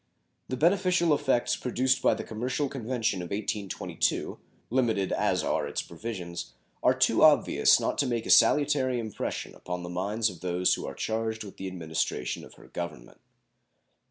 [0.47, 4.39] The beneficial effects produced by the commercial convention of 1822,
[4.71, 9.83] limited as are its provisions, are too obvious not to make a salutary impression upon
[9.83, 13.19] the minds of those who are charged with the administration of her Government.